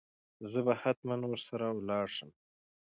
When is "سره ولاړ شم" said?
1.47-2.29